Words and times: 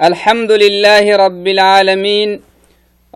الحمد 0.00 0.52
لله 0.52 1.16
رب 1.16 1.46
العالمين 1.48 2.40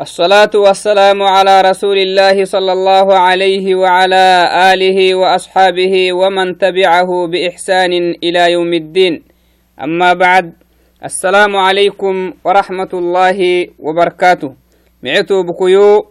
الصلاة 0.01 0.51
والسلام 0.55 1.23
على 1.23 1.61
رسول 1.61 1.99
الله 1.99 2.45
صلى 2.45 2.73
الله 2.73 3.15
عليه 3.15 3.75
وعلى 3.75 4.51
آله 4.73 5.15
وأصحابه 5.15 6.13
ومن 6.13 6.59
تبعه 6.59 7.27
بإحسان 7.27 7.93
إلى 8.23 8.53
يوم 8.53 8.73
الدين. 8.75 9.23
أما 9.81 10.13
بعد 10.13 10.53
السلام 11.05 11.57
عليكم 11.57 12.33
ورحمة 12.45 12.93
الله 12.93 13.69
وبركاته. 13.79 14.55
معتو 15.03 15.43
بكيو 15.43 16.07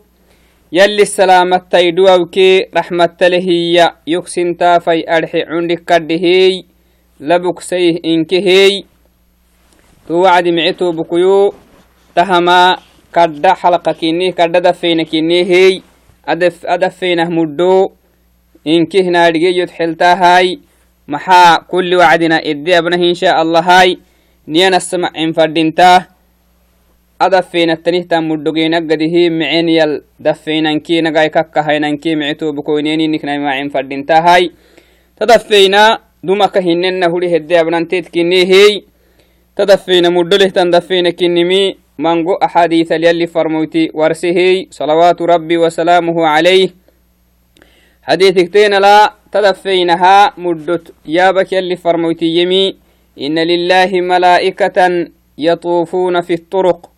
يلي 0.72 1.02
السلامة 1.02 1.62
تيدوكي 1.72 2.66
رحمة 2.78 3.18
لهي 3.22 3.92
يكسن 4.08 4.58
تافي 4.58 5.18
أرحي 5.18 5.42
عندك 5.42 5.86
لبك 7.20 7.60
سيه 7.60 8.00
إنكهي. 8.06 8.95
تو 10.08 10.14
وعد 10.22 10.48
معتو 10.48 10.92
بكيو 10.92 11.54
تهما 12.16 12.78
كدا 13.16 13.54
حلقة 13.54 13.92
كيني 13.92 14.32
كدا 14.32 14.60
دفينا 14.60 15.04
كيني 15.04 15.44
هي 15.44 15.82
أدف 16.28 16.66
أدفينا 16.66 17.30
مدو 17.30 17.92
إنكه 18.68 19.02
نارجي 19.10 19.58
يتحلتا 19.60 20.14
هاي 20.14 20.60
محا 21.08 21.58
كل 21.58 21.96
وعدنا 21.96 22.38
إدي 22.50 22.78
أبنه 22.78 22.96
إن 23.10 23.14
شاء 23.14 23.42
الله 23.42 23.60
هاي. 23.60 23.98
نيانا 24.48 24.78
السمع 24.78 25.12
إن 25.18 25.32
فردينتاه 25.34 26.08
أدفين 27.22 27.70
التنيه 27.70 28.08
مدقين 28.12 28.76
قده 28.76 29.30
معين 29.30 29.70
يل 29.70 30.02
دفين 30.20 30.80
كي 30.80 31.02
نقاي 31.02 31.30
ككا 31.30 31.62
هاي 31.62 31.98
كي 31.98 32.16
معتو 32.16 32.52
بكوينيني 32.52 33.08
نكنا 33.08 33.38
معين 33.38 33.70
فردينتا 33.70 34.20
هاي. 34.20 34.52
تدفينا 35.20 36.00
دمك 36.24 36.58
هنن 36.58 37.04
هولي 37.04 37.38
هدي 37.38 37.60
أبنانتيت 37.60 38.08
كيني 38.08 38.46
هي. 38.46 38.82
تدفين 39.56 40.14
مدله 40.14 40.46
تندفين 40.50 41.10
كنمي 41.10 41.76
منغو 42.00 42.34
أحاديث 42.34 42.92
يلي 42.92 43.28
فرموتي 43.28 43.92
ورسه 43.94 44.66
صلوات 44.72 45.22
ربي 45.22 45.58
وسلامه 45.58 46.28
عليه. 46.28 46.70
حديث 48.04 48.34
كتين 48.34 48.74
لا 48.74 49.14
تدفينها 49.32 50.34
مدت 50.38 50.94
يابك 51.06 51.54
يلي 51.54 51.76
فرموتي 51.76 52.26
يمي 52.26 52.76
إن 53.22 53.40
لله 53.40 53.92
ملائكة 53.94 55.08
يطوفون 55.38 56.22
في 56.22 56.34
الطرق 56.34 56.90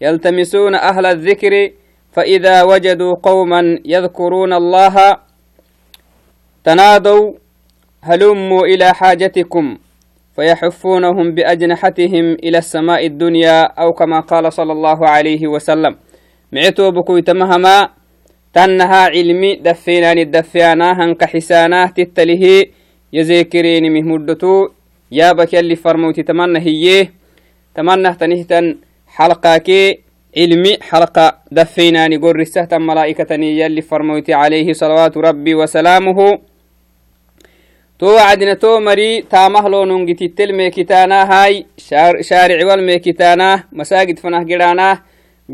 يلتمسون 0.00 0.74
أهل 0.74 1.06
الذكر 1.06 1.70
فإذا 2.12 2.62
وجدوا 2.62 3.14
قوما 3.22 3.78
يذكرون 3.84 4.52
الله 4.52 5.16
تنادوا 6.64 7.32
هلموا 8.02 8.66
إلى 8.66 8.94
حاجتكم. 8.94 9.78
فيحفونهم 10.36 11.34
بأجنحتهم 11.34 12.26
إلى 12.44 12.58
السماء 12.58 13.06
الدنيا 13.06 13.62
أو 13.62 13.92
كما 13.92 14.20
قال 14.20 14.52
صلى 14.52 14.72
الله 14.72 15.08
عليه 15.08 15.46
وسلم. 15.46 15.96
معتو 16.52 16.90
بكوي 16.90 17.22
تمهما 17.22 17.88
تنها 18.54 19.02
علمي 19.14 19.56
دفينان 19.56 20.18
الدفيانا 20.18 21.04
هنك 21.04 21.24
حسانا 21.24 21.86
تتله 21.86 22.64
يذكرين 23.12 23.92
مهمدتو 23.92 24.68
يا 25.12 25.32
بك 25.32 25.54
اللي 25.54 25.76
فرموتي 25.76 26.22
تمنى 26.22 26.58
هيه 26.58 27.12
تمنى 27.74 28.14
تنهتن 28.14 28.76
حلقاكي. 29.06 29.98
علمي 30.36 30.78
حلقة 30.82 31.38
دفيناني 31.52 32.16
قول 32.16 32.36
رسهة 32.36 32.68
ملائكة 32.72 33.34
يلي 33.34 33.82
فرموتي 33.82 34.34
عليه 34.34 34.72
صلوات 34.72 35.16
ربي 35.16 35.54
وسلامه. 35.54 36.38
تو 38.04 38.14
وعدنا 38.14 38.54
تو 38.54 38.80
مري 38.80 39.22
تامهلو 39.22 39.84
نونجتي 39.84 40.24
التل 40.24 40.52
ميكتانا 40.52 41.18
هاي 41.32 41.66
شار 41.76 42.22
شارع 42.22 42.66
والميكتانا 42.66 43.64
مساجد 43.72 44.18
فنه 44.18 44.42
جرانا 44.42 44.98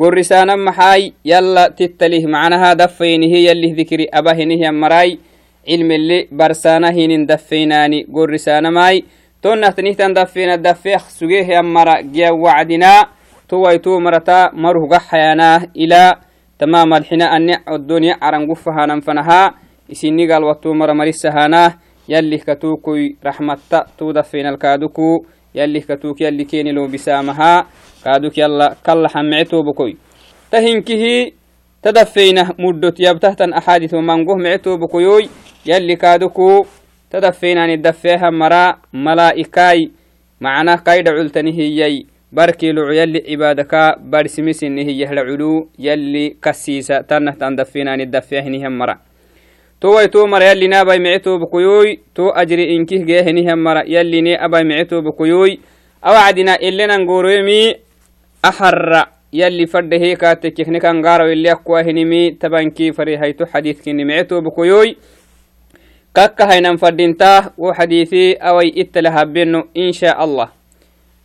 قرسانا 0.00 0.56
محاي 0.56 1.12
يلا 1.24 1.68
تتليه 1.68 2.26
معناها 2.26 2.74
دفين 2.74 3.22
هي 3.22 3.46
يلي 3.46 3.72
ذكري 3.72 4.06
أبهنه 4.14 4.54
هي 4.54 4.70
مراي. 4.70 5.18
علم 5.68 5.90
اللي 5.90 6.28
برسانا 6.32 6.90
هين 6.90 7.26
دفيناني 7.26 8.06
قرسانا 8.14 8.70
ماي. 8.70 9.04
تو 9.42 9.54
نهتنيه 9.54 9.94
تندفين 9.94 10.50
الدفيخ 10.50 11.08
سجيه 11.08 11.46
يا 11.46 11.60
مرا 11.60 12.00
جيا 12.00 12.30
وعدنا. 12.30 13.06
تو 13.48 13.76
تو 13.76 14.00
مرتا 14.00 14.50
مره 14.52 14.88
قحيانا 14.88 15.66
إلى 15.76 16.14
تمام 16.58 16.94
الحين 16.94 17.22
يلي 22.10 22.38
كتوكي 22.38 23.16
رحمة 23.26 23.58
تودفين 23.98 24.46
الكادوكو 24.46 25.24
يلي 25.54 25.80
كتوك 25.80 26.20
يلي 26.20 26.44
كيني 26.44 26.72
لو 26.72 26.86
بسامها 26.86 27.66
كادوك 28.04 28.38
يلا 28.38 28.76
كلا 28.86 29.08
حمعتو 29.08 29.62
بكوي 29.62 29.96
تهنكه 30.50 31.32
تدفينه 31.82 32.50
مدة 32.58 32.94
يبتهت 32.98 33.40
أحاديث 33.42 33.94
منقوه 33.94 34.36
معتو 34.36 34.76
بكويوي 34.76 35.28
يلي 35.66 35.96
كادوكو 35.96 36.64
تدفينان 37.10 37.70
الدفيها 37.70 38.30
مرا 38.30 38.76
ملائكاي 38.92 39.90
معنا 40.40 40.74
قيد 40.74 41.08
علتنه 41.08 41.58
يي 41.60 42.06
بركي 42.32 42.72
لعو 42.72 42.90
يلي 42.90 43.22
عبادك 43.30 43.74
برسمسن 44.00 44.78
هي 44.78 45.04
العلو 45.04 45.68
يلي 45.78 46.36
كسيسة 46.42 47.00
تنه 47.00 47.30
تندفينان 47.30 48.00
الدفيها 48.00 48.68
مرا 48.68 49.09
توي 49.80 50.06
تو 50.06 50.26
مر 50.26 50.42
يلي 50.42 50.68
نابي 50.68 50.98
معتو 50.98 51.38
بكيوي 51.38 52.00
تو 52.14 52.28
أجري 52.28 52.76
إنكيه 52.76 53.04
جاهني 53.04 53.52
هم 53.52 53.64
مر 53.64 53.82
يلي 53.86 54.36
أبي 54.36 54.64
معتو 54.64 55.00
بكيوي. 55.00 55.60
أو 56.06 56.12
عدنا 56.12 56.54
إلا 56.54 56.96
نقولومي 56.96 57.74
أحر 58.44 59.04
يلي 59.32 59.66
فرد 59.66 59.94
هيك 59.94 60.20
تكيخني 60.20 60.78
كان 60.80 61.06
قارو 61.06 61.24
اللي 61.32 61.52
أقوى 61.52 61.80
هنمي 61.80 62.30
تبانكي 62.30 62.92
فري 62.92 63.18
هيتو 63.18 63.44
حديث 63.46 63.84
كني 63.84 64.04
معتو 64.04 64.40
بكيوي. 64.40 64.96
كاكا 66.14 66.52
هينم 66.52 66.76
فردينتاه 66.76 67.52
وحديثي 67.58 68.32
أوي 68.32 68.80
إتلها 68.80 69.24
بينو 69.24 69.62
إن 69.76 69.92
شاء 69.92 70.24
الله. 70.24 70.48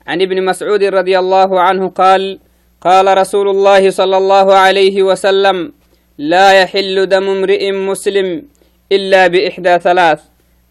عن 0.07 0.21
ابن 0.21 0.45
مسعود 0.45 0.83
رضي 0.83 1.19
الله 1.19 1.61
عنه 1.61 1.89
قال 1.89 2.39
قال 2.81 3.17
رسول 3.17 3.49
الله 3.49 3.89
صلى 3.89 4.17
الله 4.17 4.53
عليه 4.53 5.03
وسلم 5.03 5.73
لا 6.17 6.61
يحل 6.61 7.05
دم 7.05 7.29
امرئ 7.29 7.71
مسلم 7.71 8.43
إلا 8.91 9.27
بإحدى 9.27 9.79
ثلاث 9.79 10.21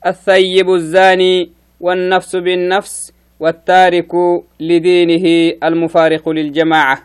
الثيب 0.06 0.70
الزاني 0.70 1.50
والنفس 1.80 2.36
بالنفس 2.36 3.12
والتارك 3.40 4.12
لدينه 4.60 5.56
المفارق 5.64 6.28
للجماعة 6.28 6.98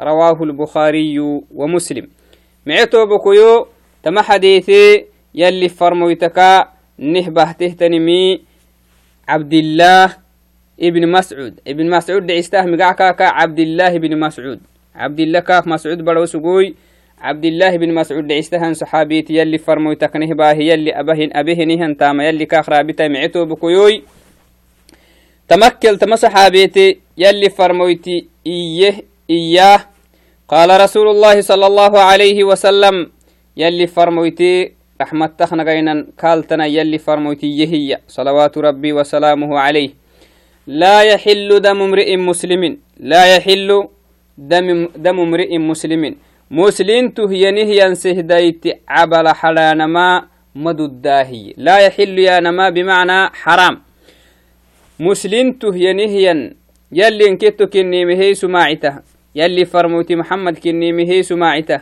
رواه 0.00 0.42
البخاري 0.42 1.18
ومسلم. 1.54 2.08
معتو 2.66 3.06
بكيو 3.06 3.66
تم 4.02 4.18
حديثي 4.18 5.04
يلي 5.34 5.68
فرمويتكا 5.68 6.68
نهبه 6.98 7.52
تهتنمي 7.52 8.40
عبد 9.28 9.52
الله 9.52 10.16
ابن 10.80 11.08
مسعود. 11.08 11.60
ابن 11.68 11.90
مسعود 11.90 12.26
دعسته 12.26 12.62
مقعكا 12.62 13.24
عبد 13.24 13.58
الله 13.58 13.98
بن 13.98 14.20
مسعود. 14.20 14.60
عبد 14.94 15.20
الله 15.20 15.40
كاك 15.40 15.66
مسعود 15.68 16.04
بلو 16.04 16.24
سقوي 16.24 16.74
عبد 17.20 17.44
الله 17.44 17.76
بن 17.76 18.02
صحابيت 18.72 19.30
يلي 19.30 19.58
فرمو 19.58 19.92
تكنه 19.92 20.34
باه 20.34 20.52
يلي 20.52 20.92
أبهن 21.00 21.30
أبهنهن 21.32 21.96
تام 21.96 22.20
يلي 22.20 22.44
كاخرا 22.46 22.82
بتا 22.82 23.08
معتو 23.08 23.44
بكيوي. 23.44 24.02
تمكل 25.48 25.98
تم 25.98 26.16
صحابيتي 26.16 26.98
يلي 27.18 27.50
فرمويتي 27.50 28.28
إيه 28.46 29.04
إياه. 29.30 29.80
قال 30.48 30.80
رسول 30.80 31.08
الله 31.08 31.40
صلى 31.40 31.66
الله 31.66 31.98
عليه 32.00 32.44
وسلم 32.44 33.10
يلي 33.56 33.86
فرمويتي 33.86 34.72
رحمة 35.00 35.26
تخنقينا 35.26 36.06
كالتنا 36.18 36.66
يلي 36.66 36.98
فرمويتي 36.98 37.46
يهي. 37.46 37.98
صلوات 38.08 38.58
ربي 38.58 38.92
وسلامه 38.92 39.58
عليه. 39.58 39.90
لا 40.66 41.02
يحل 41.02 41.60
دم 41.60 41.82
امرئ 41.82 42.16
مسلم 42.16 42.78
لا 43.00 43.36
يحل 43.36 43.88
دم 44.38 44.88
دم 44.96 45.20
امرئ 45.20 45.58
مسلم. 45.58 46.16
مسلمته 46.50 47.32
ينهي 47.32 47.94
سهديت 47.94 48.64
عبل 48.88 49.28
حلانما 49.28 50.22
مدداهي 50.54 51.54
لا 51.56 51.78
يحل 51.78 52.18
يا 52.18 52.40
نما 52.40 52.70
بمعنى 52.70 53.30
حرام. 53.34 53.82
مسلمته 55.00 55.76
ينهي 55.76 56.54
يلي 56.92 57.28
انكتو 57.28 57.66
كني 57.66 58.04
مهي 58.04 58.34
سماعته 58.34 58.94
يلي 59.34 59.64
فرموتي 59.64 60.16
محمد 60.16 60.58
كني 60.58 60.92
مهي 60.92 61.22
سماعته 61.22 61.80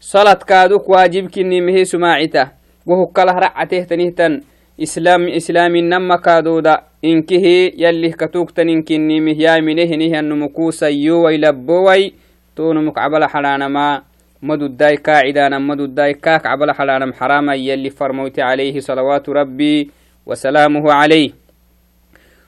صلاة 0.00 0.40
كادوك 0.48 0.88
واجب 0.88 1.30
كني 1.30 1.60
مهي 1.60 1.84
سماعته 1.84 2.48
وهو 2.86 3.06
كله 3.06 3.32
رعته 3.32 3.82
تنهتن 3.84 4.40
إسلام 4.82 5.28
إسلام 5.28 5.76
نما 5.76 6.16
كادودا. 6.16 6.82
إنكه 7.04 7.46
يلي 7.78 8.10
كتوك 8.10 8.50
تنين 8.50 8.82
كني 8.82 9.20
مهيا 9.20 9.60
منه 9.60 9.84
نهي 9.84 10.18
النمكو 10.20 10.70
سيو 10.70 11.24
ويلبوي 11.24 12.12
تونمك 12.60 12.98
عبل 12.98 13.24
حلانما 13.24 14.02
مدو 14.42 14.66
الداي 14.66 14.96
كاعدانا 14.96 15.58
مدو 15.58 15.84
الداي 15.84 16.14
كاك 16.14 16.46
عبل 16.46 16.72
حلانم 16.72 17.12
حراما 17.12 17.54
يلي 17.54 17.90
فرموت 17.90 18.38
عليه 18.38 18.80
صلوات 18.80 19.28
ربي 19.28 19.90
وسلامه 20.26 20.92
عليه. 20.92 21.30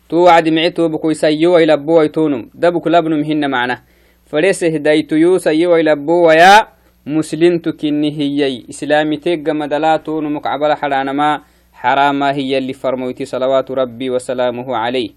تو 0.08 0.16
وعد 0.16 0.48
معتو 0.48 0.88
بكوي 0.88 1.14
سيو 1.14 1.56
إلى 1.56 1.76
بو 1.76 2.02
يتونم 2.02 2.50
دبك 2.54 2.86
لبنم 2.86 3.24
هن 3.24 3.50
معنا. 3.50 3.82
فليس 4.26 4.64
هدايتو 4.64 5.16
يو 5.16 5.38
سيو 5.38 5.76
إلى 5.76 5.96
بو 5.96 6.28
ويا 6.28 6.68
مسلم 7.06 7.58
تكني 7.58 8.68
إسلامي 8.70 9.16
تيق 9.16 9.48
مدلاتو 9.48 10.20
نمك 10.20 10.46
عبلا 10.46 10.74
حرانا 10.74 11.12
ما 11.12 11.40
حراما 11.72 12.32
هي 12.32 12.58
اللي 12.58 12.72
فرموتي 12.72 13.24
صلوات 13.24 13.70
ربي 13.70 14.10
وسلامه 14.10 14.76
عليه. 14.76 15.10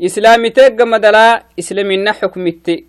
إسلامي 0.00 0.50
تيق 0.50 0.82
مدلا 0.82 1.42
إسلامنا 1.58 2.12
حكمت 2.12 2.84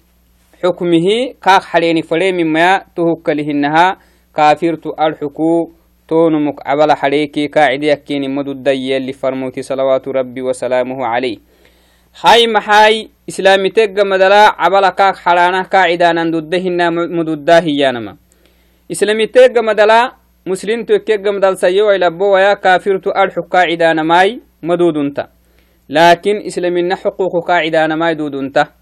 حكمه 0.63 1.07
كاك 1.43 1.63
حليني 1.63 2.01
فلي 2.01 2.31
مما 2.31 2.77
تهك 2.95 3.29
لهنها. 3.29 3.97
كافرت 4.35 4.87
الحكو 4.87 5.71
تونمك 6.07 6.67
عبل 6.67 6.91
حليكي 6.91 7.47
قاعد 7.47 7.83
يكيني 7.83 8.27
مدد 8.27 8.67
اللي 8.67 9.13
فرموتي 9.13 9.61
صلوات 9.61 10.07
ربي 10.07 10.41
وسلامه 10.41 11.05
عليه. 11.05 11.37
هاي 12.25 12.47
محاي 12.47 13.09
إسلامي 13.29 13.69
تيق 13.69 14.03
مدلا 14.03 14.55
عبل 14.57 14.89
كاك 14.89 15.15
حلانا 15.15 15.61
قاعدانا 15.61 16.23
نددهن 16.23 16.93
مددا 17.17 17.59
هيانما 17.63 18.15
إسلامي 18.91 19.27
تيق 19.27 19.59
مدلا 19.59 20.11
مسلم 20.47 20.83
تكيق 20.83 21.27
مدل 21.27 21.57
سيو 21.57 21.91
إلى 21.91 22.09
بو 22.09 22.33
ويا 22.33 22.53
كافرت 22.53 23.07
الحكو 23.07 23.47
قاعدانا 23.47 24.03
ماي 24.03 24.41
مدودنتا. 24.63 25.27
لكن 25.89 26.35
إسلامنا 26.47 26.95
حقوق 26.95 27.47
قاعدانا 27.47 27.95
ماي 27.95 28.15
دودنتا. 28.15 28.80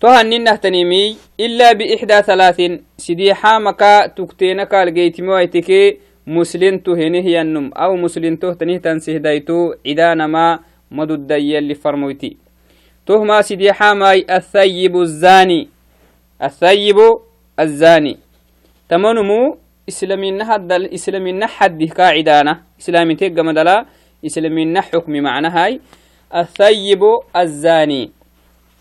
تهنين 0.00 0.44
نهتنيمي 0.44 1.16
إلا 1.40 1.72
بإحدى 1.72 2.22
ثلاث 2.22 2.60
سيدي 2.96 3.34
حامكا 3.34 4.06
تكتينكا 4.06 4.82
الجيتمويتكي 4.82 5.98
مسلم 6.26 6.78
تهنه 6.78 7.26
ينم 7.26 7.72
أو 7.72 7.96
مسلم 7.96 8.36
تهتنه 8.36 8.76
تنسيه 8.76 9.18
دايتو. 9.18 9.74
عدانا 9.86 10.26
ما 10.26 10.58
مدد 10.90 11.32
اللي 11.32 11.74
فرمويتي. 11.74 12.36
تهما 13.06 13.42
سيدي 13.42 13.72
حاماي 13.72 14.26
الثيب 14.30 14.96
الزاني. 14.96 15.68
الثيب 16.42 16.98
الزاني. 17.60 18.18
تمنمو 18.88 19.58
إسلامين 19.88 20.44
حد 20.44 20.72
إسلامين 20.72 21.46
حد 21.46 21.82
قاعدانا 21.82 22.60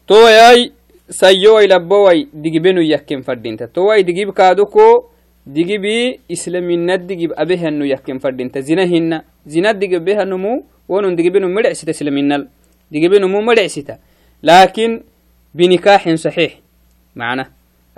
towayay 0.06 0.70
sayyoway 1.10 1.66
labboway 1.66 2.26
digibenu 2.32 2.82
yakken 2.82 3.22
fadhinta 3.22 3.66
toway 3.66 4.02
digib 4.02 4.32
kaaduko 4.32 5.10
digibi 5.46 6.20
islaminad 6.28 7.06
digib 7.06 7.32
abe 7.36 7.56
hannu 7.56 7.86
yakken 7.86 8.20
fadhinta 8.20 8.60
zina 8.60 8.84
hinna 8.84 9.22
zina 9.46 9.72
digibe 9.72 10.14
hannumu 10.14 10.64
wonun 10.88 11.16
digibenu 11.16 11.48
medhecsita 11.48 11.90
islaminal 11.90 12.48
digibenumu 12.90 13.42
medhecsita 13.42 13.98
laakin 14.42 15.02
بنكاح 15.54 16.14
صحيح. 16.14 16.52
معنى. 17.16 17.44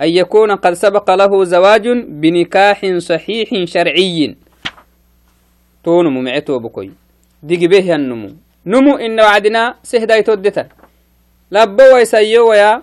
أن 0.01 0.09
يكون 0.09 0.51
قد 0.53 0.73
سبق 0.73 1.11
له 1.11 1.45
زواج 1.45 1.89
بنكاح 2.09 2.87
صحيح 2.99 3.65
شرعي. 3.65 4.37
تونمو 5.85 6.21
معتو 6.21 6.59
بكوي. 6.59 6.91
ديجي 7.43 7.69
به 7.69 7.95
النمو 7.95 8.31
نمو 8.67 8.97
إن 8.97 9.21
وعدنا 9.21 9.75
سهدا 9.83 10.17
يتودتا 10.17 10.69
لبوا 11.53 11.95
ويسيو 11.95 12.51
ويا 12.51 12.83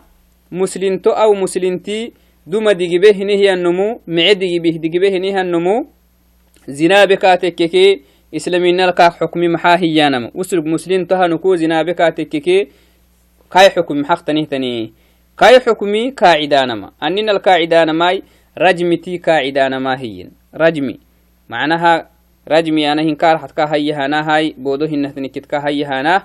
مسلمتو 0.52 1.10
أو 1.10 1.34
مسلمتي 1.34 2.12
دوما 2.48 2.72
ديجي 2.72 2.98
به 3.00 3.18
نهي 3.24 3.54
النمو 3.54 4.02
مع 4.08 4.32
ديجي 4.32 4.60
به. 4.60 4.78
ديجي 4.78 5.00
به 5.00 5.18
نهي 5.18 5.42
النمو 5.42 5.86
زنا 6.68 7.06
بكاتككي 7.06 8.02
إسلامين 8.36 8.86
لك 8.86 9.02
حكم 9.02 9.40
محاهيانم 9.40 10.32
وسلب 10.36 10.66
مسلم 10.66 11.06
تها 11.06 11.28
نكو 11.28 11.56
زنا 11.56 11.84
بكاتككي 11.84 12.68
kai 13.50 13.70
xukumi 13.70 14.04
xaqtanihtani 14.04 14.94
kai 15.36 15.60
xukumi 15.60 16.12
kaacidaanama 16.12 16.92
aninal 17.00 17.40
kaacidaanamai 17.40 18.24
rajmiti 18.56 19.20
kaacidaanama 19.20 19.96
hiyin. 19.96 20.32
Rajmi. 20.54 21.00
Macnaha 21.50 22.06
rajmi 22.48 22.86
ana 22.86 23.02
hinkaarxadka 23.02 23.68
hayyahanahai 23.68 24.54
boodo 24.58 24.86
hinahtanikitka 24.88 25.62
hayyahanah 25.62 26.22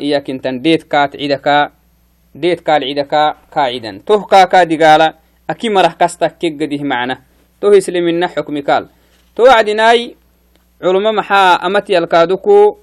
iyakintan 0.00 0.62
deedkaat 0.64 1.12
cidaka 1.12 1.70
deedkaal 2.34 2.82
cidaka 2.82 3.36
kaacidan 3.50 4.00
tohkaakaa 4.00 4.64
digaala 4.64 5.14
aki 5.48 5.70
marah 5.70 5.96
kasta 5.96 6.30
keggadih 6.30 6.82
macna 6.84 7.16
toh 7.60 7.74
islimina 7.76 8.28
xukmikaal 8.28 8.86
to 9.34 9.42
wacdinaai 9.42 10.16
culuma 10.80 11.12
maxaa 11.12 11.58
amatiyalkaaduku 11.66 12.78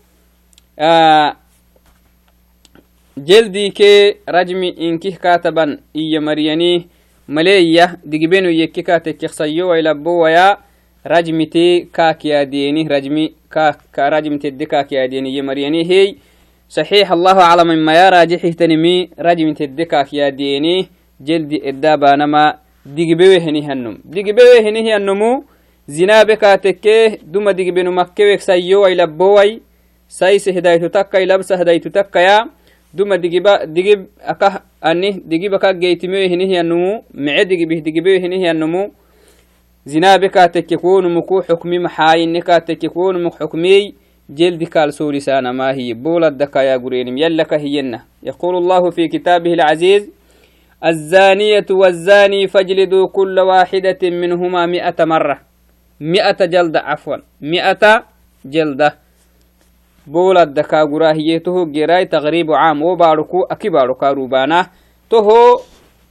جلدي 3.18 3.70
كي 3.70 4.16
رجمي 4.30 4.76
إنكيه 4.82 5.16
كاتبا 5.16 5.78
إيا 5.96 6.20
مرياني 6.20 6.88
مليا 7.30 7.98
دقبينو 8.06 8.50
يكي 8.50 8.82
كاتك 8.82 9.24
يخصيو 9.24 9.72
ويلبو 9.72 10.24
ويا 10.24 10.58
رجمتي 11.08 11.88
كاك 11.94 12.26
يا 12.26 12.44
ديني 12.44 12.88
رجمي 12.88 13.34
كاك 13.52 13.80
رجمتي 14.00 14.50
دي 14.50 14.66
كاك 14.66 14.92
يا 14.92 15.06
ديني 15.06 15.30
إيا 15.36 15.42
مرياني 15.42 15.90
هي 15.92 16.16
صحيح 16.70 17.12
الله 17.12 17.42
أعلم 17.42 17.68
مما 17.68 17.94
يا 17.94 18.10
راجحي 18.10 18.52
تنمي 18.52 19.10
رجمتي 19.20 19.66
دي 19.66 19.86
كاك 19.86 20.14
يا 20.14 20.30
ديني 20.30 20.88
جلدي 21.22 21.70
إدابا 21.70 22.16
نما 22.16 22.56
دقبيوه 22.86 23.38
هني 23.38 23.62
هنم. 23.68 23.98
دقبيوه 24.06 24.60
هني 24.60 24.96
هنمو 24.96 25.44
زنابك 25.88 26.38
كاتكيه 26.38 27.20
دوما 27.24 27.52
دقبينو 27.52 27.92
مكيوك 27.92 28.40
سيو 28.40 28.84
ويلبو 28.84 29.38
وي 29.38 29.62
سايس 30.10 30.50
هدايتو 30.50 30.88
تكا 30.88 31.18
يلبس 31.18 31.52
هدايتو 31.52 31.90
تكا 31.90 32.20
يا 32.20 32.50
duma 32.96 33.18
digiba 33.18 33.66
digib 33.66 34.02
akah 34.32 34.62
ani 34.82 35.10
digib 35.26 35.54
aka 35.54 35.74
geytimiyo 35.74 36.28
hinihiyanumu 36.32 37.04
mice 37.14 37.46
digibih 37.46 37.82
digibeyo 37.84 38.20
hinihiyanumu 38.20 38.92
zinabe 39.86 40.30
katekke 40.30 40.78
kunumu 40.78 41.22
ku 41.24 41.42
xukmi 41.48 41.80
maxaayinne 41.80 42.42
katekke 42.42 42.90
kunumu 42.90 43.30
xukmiyey 43.30 43.94
جلد 44.30 44.64
قال 44.64 44.94
سوري 44.94 45.20
سانا 45.20 45.52
ما 45.52 45.72
هي 45.78 45.94
بولد 45.94 46.38
دكا 46.38 46.60
يا 46.60 46.78
قرينم 46.78 47.18
يلك 47.18 47.54
هينا 47.54 48.00
يقول 48.24 48.58
الله 48.58 48.90
في 48.90 49.08
كتابه 49.08 49.54
العزيز 49.54 50.10
الزانية 50.86 51.66
والزاني 51.72 52.48
فاجلدوا 52.48 53.08
كل 53.08 53.40
واحدة 53.40 54.02
منهما 54.04 54.66
مئة 54.66 55.06
مرة 55.06 55.42
مئة 56.02 56.46
جلدة 56.46 56.80
عفوا 56.80 57.18
مئة 57.42 58.04
جلدة 58.46 58.96
بولا 60.08 60.44
الدكا 60.44 60.84
قراهيه 60.84 61.38
تهو 61.38 61.66
جراي 61.66 62.06
تغريب 62.06 62.52
عام 62.52 62.82
وباركو 62.82 63.44
أكي 63.44 63.70
باركا 63.70 64.12
روبانا 64.12 64.68
تهو 65.10 65.62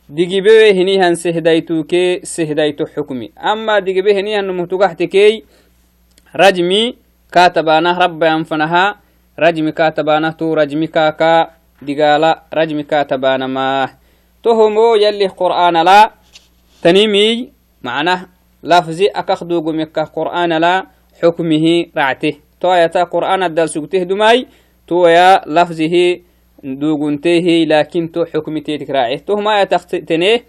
digibe 0.04 0.68
hinihan 0.76 1.16
sehdaytuke 1.16 2.20
sehdayto 2.28 2.84
xukmi 2.84 3.32
ama 3.40 3.80
digibe 3.80 4.12
hinihan 4.12 4.44
numutugaxtekey 4.44 5.48
rajmi 6.36 7.00
katabanah 7.32 7.96
rabbayan 7.96 8.44
fanaha 8.44 9.00
rajmi 9.32 9.72
katabanah 9.72 10.36
tu 10.36 10.52
rajmi 10.52 10.92
kaka 10.92 11.56
digala 11.80 12.44
rajmi 12.52 12.84
katabanamah 12.84 13.96
tohomo 14.44 14.92
yalih 15.00 15.32
qur'anala 15.32 16.12
tanimiy 16.84 17.48
macnah 17.80 18.28
lafzi 18.60 19.08
akakdugumekah 19.08 20.12
qur'anala 20.12 20.92
xukmihi 21.16 21.96
racte 21.96 22.44
تويتا 22.64 23.02
قرآن 23.04 23.42
الدل 23.42 23.68
سكته 23.68 24.02
دماي 24.02 24.46
تويا 24.88 25.40
لفظه 25.46 25.96
دوغنته 26.64 27.46
لكن 27.72 28.12
تو 28.12 28.24
حكمته 28.24 28.76
تكراعه 28.76 29.20
ما 29.44 29.60
يتختنه 29.60 30.40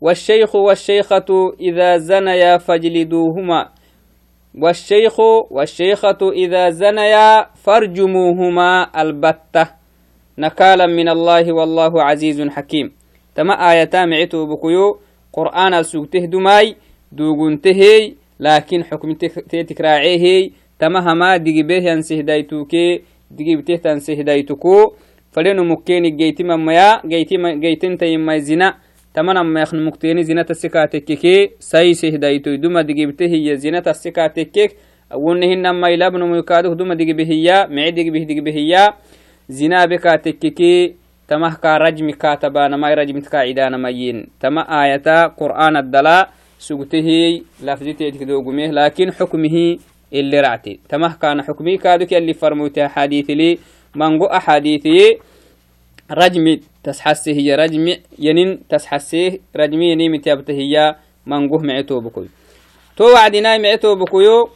والشيخ 0.00 0.56
والشيخة 0.56 1.30
إذا 1.60 1.96
زنيا 1.96 2.58
فاجلدوهما. 2.58 3.68
والشيخ 4.62 5.20
والشيخة 5.50 6.20
إذا 6.32 6.70
زنيا 6.70 7.46
فارجموهما 7.54 9.00
البتة. 9.02 9.66
نكالا 10.38 10.86
من 10.86 11.08
الله 11.08 11.52
والله 11.52 12.02
عزيز 12.02 12.48
حكيم. 12.48 12.92
تما 13.34 13.70
آياتا 13.70 14.04
معتو 14.04 14.46
بكيو 14.46 14.98
قرآن 15.32 15.74
السكته 15.74 16.24
دماي 16.24 16.76
دوغنته 17.12 18.12
لكن 18.40 18.84
حكم 18.84 19.12
تكراعيه 19.68 20.50
tamahama 20.80 21.38
digibehyan 21.38 22.00
sihdaytuke 22.02 23.04
digibtehtan 23.30 24.00
sihdaytuku 24.00 24.96
fadhenu 25.34 25.64
mukkeni 25.64 26.10
geytimamaya 26.16 27.04
geytintayimay 27.62 28.40
zina 28.40 28.80
tamanamayakn 29.12 29.84
mukteni 29.84 30.24
zinata 30.24 30.54
sikatekkeke 30.54 31.60
sai 31.60 31.94
sihdaytoy 31.94 32.56
duma 32.56 32.82
digibtehiya 32.82 33.60
zinata 33.60 33.94
sikatekkek 33.94 34.80
awunehinamay 35.10 36.00
labnumuykaduk 36.00 36.74
duma 36.78 36.94
digibehiya 36.96 37.68
mice 37.68 37.92
digibih 37.92 38.56
زنا 39.50 39.86
بكا 39.86 40.16
تككي 40.16 40.94
تمه 41.28 41.54
كا 41.62 41.76
رجم 41.76 42.10
كاتبانا 42.10 42.76
ما 42.76 42.94
رجم 42.94 43.20
كاعدانا 43.20 43.76
مين 43.76 44.26
تما 44.40 44.62
آية 44.82 45.26
قرآن 45.26 45.76
الدلاء 45.76 46.30
سقته 46.58 47.08
لفظته 47.62 48.08
تكدوغمه 48.10 48.66
لكن 48.66 49.12
حكمه 49.12 49.56
اللي 50.12 50.40
رعتي 50.40 50.80
تمه 50.88 51.14
كان 51.22 51.42
حكمي 51.42 51.76
كادوك 51.76 52.12
اللي 52.14 52.34
فرموته 52.34 52.88
حديث 52.88 53.30
لي. 53.30 53.58
منغو 53.94 54.26
أحاديثي 54.26 55.18
رجم 56.10 56.60
تسحسه 56.84 57.32
هي 57.32 57.54
رجم 57.54 57.96
ينين 58.18 58.68
تسحسه 58.68 59.38
رجمي 59.56 59.92
يني 59.92 60.08
متابته 60.08 60.52
هي 60.52 60.96
منغوه 61.26 61.62
معتو 61.62 62.00
بكوي. 62.00 62.28
تو 62.96 63.04
وعدنا 63.12 63.58
معتو 63.58 63.94
بكويو. 63.94 64.48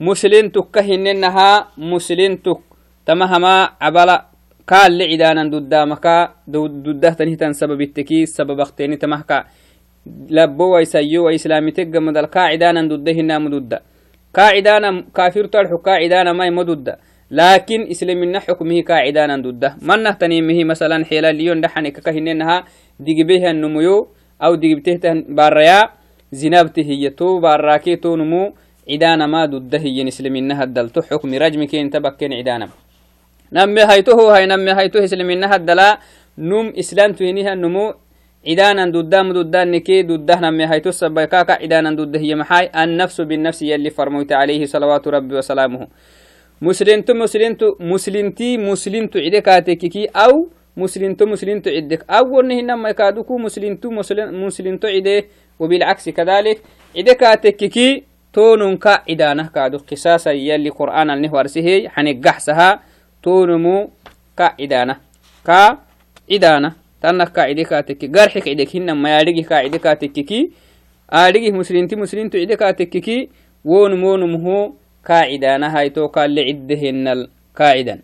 مسلم 0.00 0.48
تكهننها 0.48 1.68
مسلم 1.78 2.36
تك. 2.36 2.60
تمهما 3.06 3.68
عبلا 3.80 4.26
قال 4.68 4.98
لعدانا 4.98 5.44
ددامكا 5.50 6.34
دده 6.46 7.10
تنهتن 7.10 7.52
سبب 7.52 7.80
التكي 7.80 8.26
سبب 8.26 8.60
اختيني. 8.60 8.96
تمهكا 8.96 9.44
لبو 10.06 10.74
ويسيو 10.74 11.26
وإسلامي 11.26 11.70
تقم 11.70 12.10
دل 12.10 12.26
قاعدانا 12.26 12.82
ددهنا 12.82 13.38
مدودة 13.38 13.82
قاعدانا 14.34 15.04
كافر 15.14 15.46
تلحو 15.46 15.76
قاعدانا 15.76 16.32
ما 16.32 16.50
مدودة 16.50 16.98
لكن 17.30 17.80
إسلامنا 17.90 18.38
حكمه 18.40 18.82
قاعدانا 18.82 19.36
ددة 19.36 19.76
من 19.82 20.02
نهتنيمه 20.02 20.64
مثلا 20.64 21.04
حيلا 21.04 21.32
ليون 21.32 21.60
دحني 21.60 21.90
كهننها 21.90 22.64
ديجبه 23.00 23.50
النميو 23.50 24.08
أو 24.42 24.54
ديجبته 24.54 25.12
باريا. 25.28 25.80
زنابته 26.32 26.82
هي 26.82 27.10
تو 27.10 27.40
باراكي 27.40 27.96
تو 27.96 28.16
نمو. 28.16 28.52
عدانا 28.90 29.26
ما 29.26 29.46
ضده 29.46 29.78
هي 29.78 30.08
إسلامنا 30.08 30.62
هدلتو 30.62 31.02
حكم 31.02 31.34
رجم 31.34 31.64
كين 31.64 31.90
تبكين 31.90 32.32
عدانا. 32.32 32.68
نمي 33.52 33.82
هيتو 33.90 34.28
هاي 34.30 34.46
نمي 34.46 34.72
هيتو 34.72 34.98
إسلامنا 34.98 35.56
هدلا 35.56 35.98
نم 36.38 36.72
إسلام 36.78 37.12
توينيها 37.12 37.54
نمو. 37.54 37.94
عدانا 38.48 38.90
ضده 38.90 39.22
مضدان 39.22 39.70
نكي 39.70 40.02
ضده 40.02 40.40
نمي 40.40 40.66
هيتو 40.66 40.90
سبكاكا 40.90 41.52
عدانا 41.62 41.90
ضده 41.90 42.18
هي 42.20 42.34
محاي 42.34 42.70
النفس 42.74 43.20
بالنفس 43.20 43.62
يلي 43.62 43.90
فرموت 43.90 44.32
عليه 44.32 44.64
صلوات 44.66 45.08
ربي 45.08 45.34
وسلامه. 45.38 45.86
مسلمتو 46.62 47.14
مسلمتو 47.14 47.68
مسلمتي 47.80 48.58
مسلمتو 48.58 49.18
عدكاتككي 49.18 50.06
أو 50.06 50.48
مسلمتو 50.76 51.26
مسلمتو 51.26 51.70
عدك. 51.70 52.10
أو 52.10 52.40
إنهن 52.40 52.74
ما 52.74 52.88
يكادوكو 52.88 53.38
مسلمتو 53.38 53.90
مسلمتو 54.46 54.88
عده 54.88 55.24
وبالعكس 55.58 56.08
كذلك 56.08 56.58
عدكاتككي 56.96 58.02
تونن 58.32 58.76
كا 58.76 59.02
عدانه 59.10 59.46
كادو 59.54 59.78
قصاصا 59.78 60.30
يلي 60.30 60.70
قرآن 60.70 61.10
النهوارسه 61.10 61.88
حنقحسها 61.88 62.80
تونمو 63.22 63.90
كا 64.36 64.46
عدانه 64.60 64.96
كا 65.46 65.78
عدانه 66.32 66.81
tannak 67.02 67.32
kacide 67.34 67.64
katekki 67.64 68.08
garxi 68.08 68.40
kidek 68.40 68.70
hinan 68.70 68.98
mayadhigi 68.98 69.42
kacide 69.44 69.78
katekkiki 69.78 70.40
adhigi 71.10 71.52
muslinti 71.52 71.96
muslintu 71.96 72.38
cide 72.38 72.56
katekkiki 72.56 73.28
wonum 73.64 74.04
wonumhu 74.04 74.76
kacidanahaito 75.02 76.08
kale 76.08 76.44
cidehenal 76.46 77.26
kacidan 77.52 78.00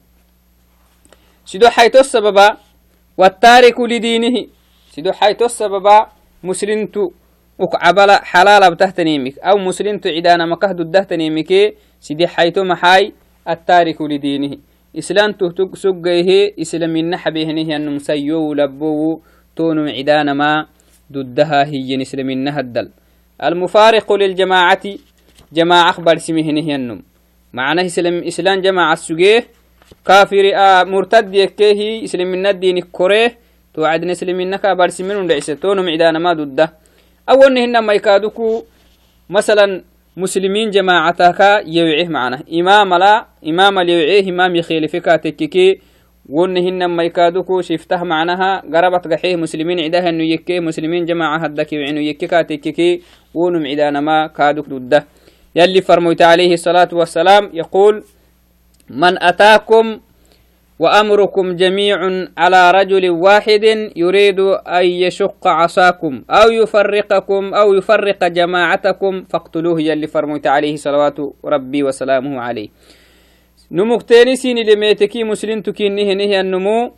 sido 1.45 1.69
hayto 1.71 2.02
sababa 2.05 2.59
wattariku 3.17 3.87
lidiinihi 3.87 4.50
sido 4.93 5.12
hayto 5.12 5.49
sababa 5.49 6.11
muslintu 6.43 7.14
ukcabala 7.59 8.23
xalaalabtahtanimik 8.31 9.38
aw 9.43 9.59
muslintu 9.59 10.09
cidanamakahdudahtanimike 10.09 11.75
sidi 12.00 12.26
hayto 12.26 12.64
maxay 12.64 13.12
attariku 13.45 14.09
lidinihi 14.09 14.61
إسلام 14.97 15.33
تهتك 15.33 15.76
سقيه 15.76 16.54
إسلام 16.61 16.97
النحبه 16.97 17.50
أنه 17.76 17.90
مسيو 17.90 18.54
لبو 18.54 19.21
تونو 19.57 19.85
عدانا 19.85 20.33
ما 20.33 20.66
ضدها 21.12 21.64
هي 21.68 22.02
إسلام 22.02 22.30
النهدل. 22.30 22.88
المفارق 23.45 24.12
للجماعة 24.12 24.85
جماعة 25.52 25.90
أخبار 25.90 26.16
سمهنه 26.18 26.66
ينم 26.73 27.02
معناه 27.52 27.87
إسلام 27.87 28.16
إسلام 28.25 28.61
جماعة 28.61 28.95
سجيه 28.95 29.45
كافر 30.07 30.45
آه 30.54 30.85
مرتد 30.85 31.35
يكيه 31.35 32.04
إسلام 32.04 32.26
من 32.33 32.47
الدين 32.47 32.80
كوريه 32.80 33.38
توعدنا 33.75 34.12
إسلام 34.12 34.37
منك 34.37 34.64
أبار 34.64 34.88
سمين 34.88 35.26
لعيسى 35.28 35.54
تونم 35.54 35.88
عدانا 35.88 36.18
ما 36.18 36.33
ضده 36.33 36.73
أول 37.28 37.54
نهنا 37.54 37.80
ما 37.80 37.92
يكادوكو 37.92 38.64
مثلا 39.30 39.85
مسلمين 40.19 40.71
جماعتك 40.71 41.41
يوعيه 41.67 42.09
معنا. 42.09 42.43
إمام 42.53 42.95
لا 42.95 43.27
إمام 43.47 43.81
ليوعيه 43.81 44.31
إمام 44.31 44.57
يخيلفك 44.57 45.07
تككي. 45.25 45.81
ونهن 46.29 46.85
ما 46.85 47.03
يكادوكو 47.03 47.63
شفته 47.63 48.05
معناها. 48.05 48.63
قربت 48.75 49.13
قحيه 49.13 49.37
مسلمين 49.37 49.81
عدها 49.81 50.09
إنه 50.09 50.25
يكي 50.25 50.61
مسلمين 50.61 51.05
جماعة 51.05 51.39
هدك 51.39 51.73
يوعينو 51.73 52.01
يكيكا 52.01 52.43
تككي. 52.43 53.03
ونم 53.35 53.67
عدانا 53.67 54.01
ما 54.01 54.27
كادوك 54.27 54.69
ضده 54.69 55.07
يلي 55.57 55.81
فرميت 55.81 56.23
عليه 56.23 56.53
الصلاة 56.55 56.89
والسلام 56.93 57.51
يقول 57.55 58.05
من 58.91 59.23
أتاكم 59.23 60.01
وأمركم 60.78 61.56
جميع 61.56 61.99
على 62.38 62.70
رجل 62.70 63.11
واحد 63.11 63.64
يريد 63.97 64.40
أن 64.78 64.85
يشق 64.85 65.47
عصاكم 65.47 66.23
أو 66.30 66.50
يفرقكم 66.50 67.54
أو 67.54 67.75
يفرق 67.75 68.25
جماعتكم 68.25 69.25
فاقتلوه 69.30 69.80
يلي 69.80 70.06
فرميت 70.06 70.47
عليه 70.47 70.76
صلوات 70.76 71.16
ربي 71.44 71.82
وسلامه 71.82 72.40
عليه. 72.40 72.68
نمكتيني 73.70 74.37
سيني 74.37 74.62
لميتكي 74.64 75.25
مسلم 75.25 75.61
تكينيه 75.61 76.14
نهي 76.14 76.40
النمو. 76.40 76.92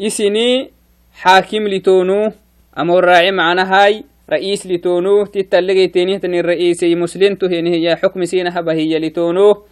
إسيني 0.00 0.70
حاكم 1.12 1.68
لتونو 1.68 2.32
أمر 2.78 3.04
راعي 3.04 3.30
معنا 3.30 3.64
هاي. 3.74 4.04
رئيس 4.30 4.66
لتونوه 4.66 5.26
تتلقي 5.26 5.86
تنين 5.86 6.20
الرئيس 6.24 6.84
مسلم 6.84 7.34
تهين 7.34 7.66
هي 7.66 7.96
حكم 7.96 8.24
سينها 8.24 8.72
هي 8.72 8.98
لتونوه 8.98 9.64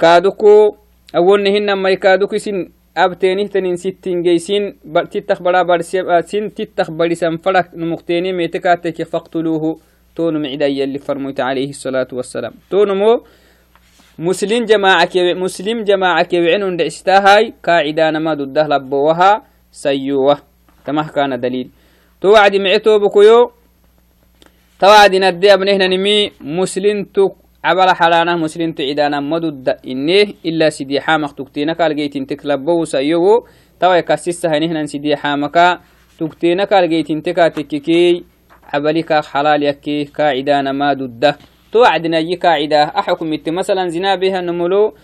كادوكو 0.00 0.76
أول 1.16 1.42
نهن 1.42 1.72
ما 1.72 1.90
يكادوكو 1.90 2.38
سين 2.38 2.70
أبتينه 2.96 3.46
تنين 3.46 3.76
ستين 3.76 4.22
جيسين 4.22 4.76
تتخ 5.10 5.42
بڑا 5.42 5.62
برسين 5.62 6.54
تتخ 6.54 6.90
برسن 6.90 7.36
فرق 7.36 7.74
نمقتيني 7.74 8.32
ميتكاتك 8.32 9.02
فاقتلوه. 9.02 9.78
تونو 10.16 10.38
معدايا 10.38 10.84
اللي 10.84 10.98
فرميت 10.98 11.40
عليه 11.40 11.70
الصلاة 11.70 12.08
والسلام. 12.12 12.52
تونو 12.70 12.94
مو 12.94 13.22
مسلم 14.18 14.64
جماعة 14.64 15.10
مسلم 15.16 15.84
جماعة 15.84 16.22
كيوعنون 16.22 16.76
دعستاهاي 16.76 17.54
قاعدة 17.64 18.10
ما 18.10 18.34
ضده 18.34 18.66
لبوها 18.66 19.42
سيوه. 19.72 20.38
تمه 20.86 21.08
كان 21.08 21.40
دليل. 21.40 21.68
توعد 22.20 22.56
معتو 22.56 22.98
بكيو 22.98 23.50
توعد 24.80 25.14
ندي 25.14 25.54
أبنهنا 25.54 25.86
نمي 25.86 26.32
مسلم 26.40 27.04
تك 27.04 27.32
عبر 27.64 27.94
حلانا 27.94 28.36
مسلم 28.36 28.72
تعدانا 28.72 29.20
مدد 29.20 29.68
إنه 29.86 30.26
إلا 30.46 30.70
سيدي 30.70 31.00
حامق 31.00 31.32
تكتينا 31.34 31.72
قال 31.72 31.96
جيت 31.96 32.16
انتك 32.16 32.46
لبو 32.46 32.84
سيو 32.84 33.46
توا 33.80 33.94
يكسسها 33.94 34.58
هنا 34.58 34.86
سيدي 34.86 35.16
حامكا 35.16 35.80
تكتينا 36.18 36.64
قال 36.64 36.88
جيت 36.88 37.10
انتكا 37.10 37.48
تككي 37.48 38.24
عبلك 38.74 39.24
حلال 39.24 39.62
يكي 39.62 40.04
كاعدانا 40.04 40.72
ما 40.72 40.92
ضده 40.92 41.36
توعد 41.72 42.06
نجي 42.06 42.34
قاعدة 42.34 42.84
أحكم 42.84 43.38
مثلا 43.48 43.88
زنا 43.88 44.14
بها 44.14 44.40
نملو 44.40 44.94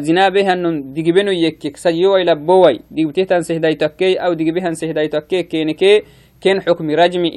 zinabehanun 0.00 0.92
digibenu 0.92 1.32
yekkik 1.32 1.78
sayowai 1.80 2.24
labbowai 2.28 2.80
digibtetan 2.92 3.40
sehdaytakkey 3.40 4.20
aw 4.20 4.36
digibehan 4.36 4.76
sehdaytakke 4.76 5.48
kenike 5.48 6.04
ken 6.40 6.60
xukmi 6.60 6.92
rajmi 6.92 7.32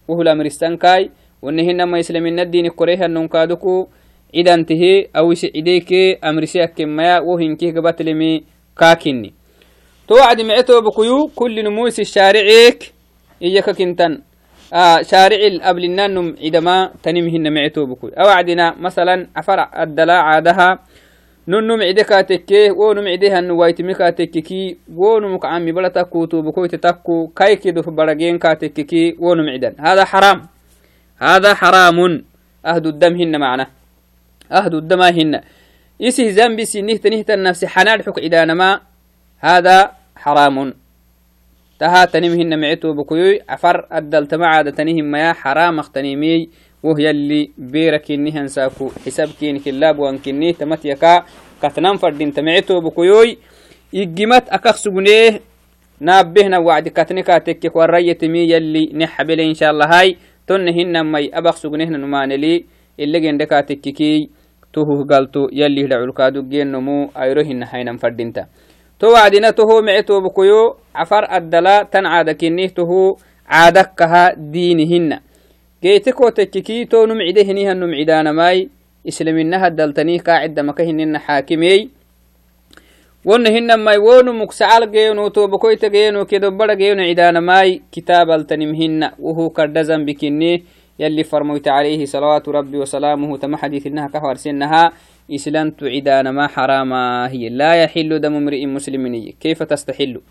wohulamristankai 0.07 1.11
wonihinama 1.41 1.99
islaminadini 1.99 2.69
korehanun 2.69 3.29
kaaduku 3.29 3.89
cidantihe 4.33 5.09
awise 5.13 5.51
cideke 5.51 6.17
amrise 6.21 6.63
akkemaya 6.63 7.21
wo 7.21 7.37
hinkih 7.37 7.73
gabatlemi 7.73 8.43
kaakini 8.75 9.33
توعد 10.09 10.41
معتو 10.41 10.81
بكيو 10.81 11.27
كل 11.35 11.63
نموس 11.63 11.99
الشارعيك 11.99 12.93
إياك 13.41 13.69
كنتن 13.69 14.21
آه 14.73 15.01
شارع 15.01 15.37
الأبل 15.37 15.83
النانم 15.83 16.35
عندما 16.43 16.91
تنمهن 17.03 17.53
معتو 17.53 17.85
بكيو 17.85 18.09
أوعدنا 18.09 18.75
مثلا 18.81 19.27
أفرع 19.37 19.83
الدلاء 19.83 20.17
عادها 20.17 20.79
ننم 21.49 21.81
عدكا 21.81 22.21
تكي 22.21 22.71
ونم 22.71 23.07
عدها 23.07 23.41
نوايتمكا 23.41 24.09
تككي 24.09 24.77
ونمك 24.95 25.45
عمي 25.45 25.71
بلا 25.71 25.89
تكوتو 25.89 26.41
بكوي 26.41 26.67
تتكو 26.67 27.27
كاي 27.27 27.55
كدو 27.55 27.81
في 27.81 27.91
برقين 27.91 28.37
كاتككي 28.37 29.15
ونم 29.19 29.49
عدن 29.49 29.73
هذا 29.79 30.05
حرام 30.05 30.39
هذا 31.17 31.53
حرام 31.53 32.23
أهد 32.65 32.87
الدم 32.87 33.13
هن 33.21 33.39
معنا 33.39 33.67
أهد 34.51 34.73
الدم 34.73 35.01
هن 35.01 35.41
يسي 35.99 36.31
زنبي 36.31 36.65
سنه 36.65 36.97
تنهت 36.97 37.29
النفس 37.31 37.65
حنال 37.65 38.03
حك 38.05 38.19
عدانا 38.19 38.53
ما 38.53 38.79
هذا 39.39 39.91
حرام 40.15 40.73
تها 41.79 42.05
تنمهن 42.05 42.59
معتو 42.61 42.93
بكيوي 42.93 43.39
عفر 43.49 43.87
أدل 43.91 44.27
تمعاد 44.27 44.73
تنهم 44.73 45.05
ما 45.05 45.33
حرام 45.33 45.79
اختنيمي 45.79 46.49
وهي 46.83 47.09
اللي 47.09 47.51
بيرك 47.57 48.11
إنها 48.11 48.43
نساكو 48.43 48.89
حساب 49.05 49.29
كينك 49.39 49.67
اللاب 49.67 49.99
وانكنيه 49.99 50.53
تمت 50.53 50.85
يكا. 50.85 51.23
كتنام 51.61 51.97
فردين 51.97 52.33
تمعتو 52.33 52.79
بكيوي 52.81 53.37
يجمت 53.93 54.49
أكخ 54.49 54.75
سجنيه. 54.75 55.39
نابهنا 55.99 56.57
وعد 56.57 56.87
كتنكا 56.87 57.37
تكك 57.37 57.75
والرية 57.75 58.17
مي 58.23 58.39
يلي 58.51 58.91
نحبل 58.93 59.39
إن 59.39 59.53
شاء 59.53 59.71
الله 59.71 59.85
هاي. 59.85 60.17
تنهن 60.47 61.11
مي 61.11 61.29
أبخ 61.33 61.55
سجنيه 61.55 61.85
نمانلي 61.85 62.65
اللي 62.99 63.19
جندكا 63.19 63.61
تككي 63.61 64.29
tuhu 64.69 65.05
galto 65.05 65.49
yalli 65.51 65.81
hidhaculkaadu 65.81 66.43
geennomu 66.43 67.09
ayrohinna 67.15 67.65
hainan 67.65 67.97
fadhinta 67.97 68.45
to 68.99 69.09
wacdina 69.09 69.53
toho 69.53 69.81
mecetobukoyo 69.81 70.77
cafar 70.93 71.25
addala 71.25 71.85
tan 71.85 72.05
caada 72.05 72.33
kinnih 72.33 72.69
tohu 72.69 73.17
caadakkaha 73.49 74.37
diinihinna 74.37 75.17
geeteko 75.17 75.28
tekkiki 75.81 76.85
to 76.85 77.07
numcide 77.07 77.43
hinihan 77.43 77.77
numcidaanamai 77.77 78.69
islaminaha 79.03 79.69
daltanih 79.69 80.21
kaacidamaka 80.21 80.83
hinina 80.83 81.19
xaakimey 81.19 81.89
wonna 83.25 83.49
hinamai 83.49 83.97
wonu 83.97 84.33
muksacal 84.33 84.87
geenu 84.91 85.29
tobokoyta 85.29 85.89
geenu 85.89 86.25
kedobara 86.25 86.75
geenu 86.75 87.03
cidaanamai 87.03 87.81
kitaabaltanim 87.91 88.73
hinna 88.73 89.13
wuhu 89.19 89.49
kadha 89.49 89.83
zambikinni 89.83 90.63
يلي 90.99 91.23
فرميت 91.23 91.67
عليه 91.67 92.05
صلوات 92.05 92.49
ربي 92.49 92.77
وسلامه 92.77 93.37
تم 93.37 93.55
حديث 93.55 93.87
إنها 93.87 94.07
كهور 94.07 94.35
سنها 94.35 94.91
إسلام 95.31 95.71
تعدان 95.71 96.29
ما 96.29 96.47
حراما 96.47 97.31
هي 97.31 97.49
لا 97.49 97.83
يحل 97.83 98.19
دم 98.19 98.35
امرئ 98.35 98.65
مسلم 98.65 99.31
كيف 99.39 99.63
تستحل 99.63 100.21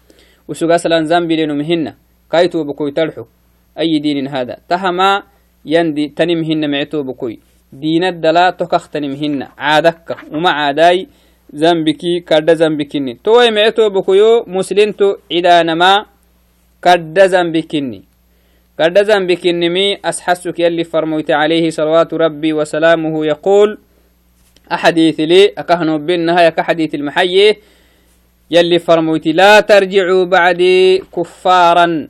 وسوق 0.49 0.73
أصلا 0.75 1.01
ذنبي 1.09 1.37
لنمهن 1.41 1.95
كايتو 2.31 2.65
بكوي 2.69 2.93
تلحو 2.93 3.25
يندي 5.69 6.09
تنمهن 6.17 6.71
معتو 6.71 7.03
بكوي. 7.03 7.39
دين 7.73 8.05
الدلا 8.05 8.51
تكخ 8.51 8.89
تنمهن 8.89 9.47
عادك. 9.59 10.17
وما 10.33 10.51
عاداي 10.51 11.09
ذنبكي 11.55 12.21
كرد 12.29 12.51
ذنبكني 12.51 13.19
توي 13.25 13.51
معتو 13.51 13.89
بكويو 13.91 14.45
مسلمتو 14.47 15.17
عدان 15.33 15.73
ما 15.73 16.07
كرد 16.85 17.19
ذنبكني 17.19 18.03
قد 18.81 18.99
ذنبك 18.99 19.47
النمي 19.47 19.99
أسحسك 20.05 20.61
يلي 20.61 20.85
فرميت 20.85 21.31
عليه 21.31 21.71
صلوات 21.71 22.15
ربي 22.15 22.53
وسلامه 22.53 23.27
يقول 23.27 23.79
أحاديث 24.73 25.21
لي 25.21 25.53
أكهنو 25.59 25.99
بالنهاية 25.99 26.49
كحديث 26.49 26.95
المحيي 26.95 27.57
يلي 28.51 28.79
فرميت 28.79 29.27
لا 29.27 29.61
ترجعوا 29.61 30.25
بعدي 30.25 30.99
كفارا. 30.99 32.09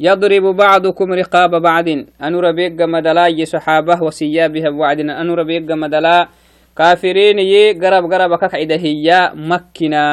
يضرب 0.00 0.56
بعضكم 0.56 1.12
رقاب 1.12 1.62
بعض. 1.62 1.88
أنو 2.22 2.40
ربيق 2.40 2.82
مدلا 2.82 3.44
صحابه 3.44 4.02
وسيابها 4.02 4.70
بوعدنا 4.70 5.20
أنو 5.20 5.34
ربيق 5.34 5.72
مدلا 5.72 6.28
كافرين 6.76 7.38
يي 7.38 7.72
قرب 7.72 8.12
قرب 8.12 8.38
كقعدة 8.38 8.76
هي 8.76 9.32
مكنا 9.34 10.04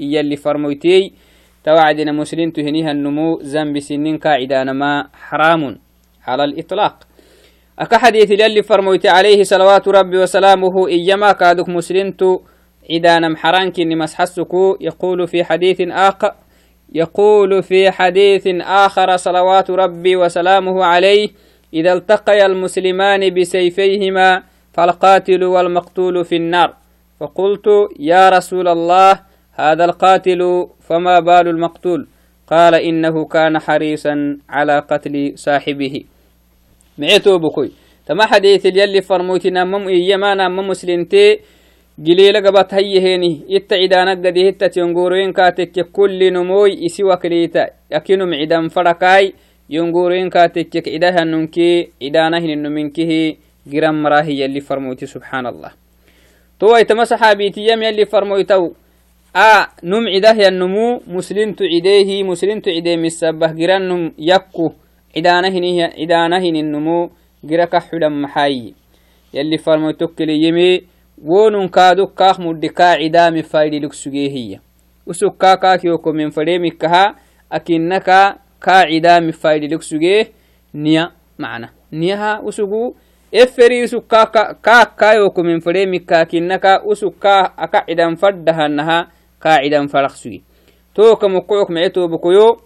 يلي 0.00 0.36
فرميتي 0.36 1.12
توعدنا 1.64 2.12
مسلم 2.12 2.50
تهنيها 2.50 2.90
النمو 2.90 3.40
ذنب 3.40 3.78
سنين 3.78 4.18
قاعدة 4.18 4.64
ما 4.64 5.08
حرام 5.12 5.78
على 6.26 6.44
الإطلاق. 6.44 6.94
أكا 7.78 7.98
حديث 7.98 8.30
اللي 8.32 8.62
فرموت 8.62 9.06
عليه 9.06 9.42
صلوات 9.42 9.88
ربي 9.88 10.16
وسلامه 10.18 10.88
إيما 10.88 11.32
كادك 11.32 11.68
مسلمت 11.68 12.22
إذا 12.90 13.18
نم 13.18 13.36
حرانك 13.36 13.80
مسحسكو 13.80 14.76
يقول 14.80 15.28
في 15.28 15.44
حديث 15.44 15.80
آخر 15.80 16.32
يقول 16.94 17.62
في 17.62 17.90
حديث 17.90 18.46
آخر 18.60 19.16
صلوات 19.16 19.70
ربي 19.70 20.16
وسلامه 20.16 20.84
عليه 20.84 21.28
إذا 21.74 21.92
التقي 21.92 22.46
المسلمان 22.46 23.34
بسيفيهما 23.34 24.42
فالقاتل 24.72 25.44
والمقتول 25.44 26.24
في 26.24 26.36
النار. 26.36 26.74
فقلت 27.20 27.66
يا 27.98 28.28
رسول 28.28 28.68
الله 28.68 29.20
هذا 29.52 29.84
القاتل 29.84 30.66
فما 30.88 31.20
بال 31.20 31.48
المقتول؟ 31.48 32.06
قال 32.50 32.74
إنه 32.74 33.24
كان 33.24 33.58
حريصا 33.58 34.38
على 34.48 34.78
قتل 34.90 35.32
صاحبه. 35.36 36.04
معيتو 36.98 37.38
بكوي 37.38 37.70
تما 38.06 38.26
حديث 38.26 38.66
يلي 38.66 39.02
فرموتنا 39.02 39.64
مم 39.64 39.88
يمانا 39.88 40.48
مم 40.48 40.68
مسلمتي 40.68 41.40
قد 44.24 44.38
هتا 44.38 44.66
تنقورين 44.66 45.32
كاتك 45.32 45.76
كل 45.92 46.32
نموي 46.32 46.86
إسي 46.86 47.04
وكليتا 47.04 47.70
يكينو 47.92 48.26
معدان 48.26 48.68
فرقاي. 48.68 49.34
ينقورين 49.70 50.30
كاتك 50.30 50.88
عداها 50.88 51.24
ننكي 51.24 51.88
عدانا 52.02 52.38
هن 52.38 52.62
نمنكه 52.62 53.36
قرام 53.72 54.02
مراهي 54.02 54.40
يلي 54.40 54.60
فرموتي. 54.60 55.06
سبحان 55.06 55.46
الله. 55.46 55.70
تو 56.60 56.76
يتما 56.76 57.04
صحابيتي 57.04 57.60
يم 57.68 57.82
يلي 57.82 58.04
فرموتو 58.04 58.72
a 59.34 59.70
num 59.82 60.10
cidahyannumuu 60.10 61.02
muslimtu 61.06 61.62
cideehi 61.62 62.24
muslimtu 62.24 62.70
cidee 62.70 62.96
misabah 62.96 63.54
giranum 63.54 64.10
yakku 64.18 64.74
cidaanahininnumu 65.14 67.10
gira 67.46 67.66
ka 67.66 67.80
xudan 67.80 68.12
maxaayi 68.12 68.74
yalli 69.32 69.58
farmoy 69.58 69.94
tokkeliyeme 69.94 70.82
wonun 71.24 71.68
kaaduk 71.68 72.14
kaak 72.14 72.38
muddi 72.38 72.68
kaa 72.68 72.96
cidaami 72.96 73.42
faydhilig 73.42 73.92
sugeehiya 73.92 74.60
usug 75.06 75.36
kaa 75.38 75.56
kaakiyoko 75.56 76.12
min 76.12 76.30
fadheemikkaha 76.30 77.14
akinnaka 77.50 78.38
kaa 78.58 78.86
cidaami 78.86 79.32
faydhilig 79.32 79.82
sugee 79.82 80.32
niya 80.74 81.12
macna 81.38 81.68
niyaha 81.92 82.40
usugu 82.42 82.96
eferi 83.32 83.84
usug 83.84 84.04
kaak 84.08 84.96
kaayoko 84.96 85.42
min 85.42 85.60
fadheemikka 85.60 86.20
akinnaka 86.20 86.82
usug 86.84 87.14
kaa 87.18 87.52
aka 87.56 87.84
cidan 87.86 88.16
faddahannaha 88.16 89.06
قاعدا 89.40 89.86
فرق 89.86 90.10
سوي 90.10 90.42
توك 90.94 91.24
مقعوك 91.24 91.70
معتو 91.70 92.06
بكيو 92.12 92.60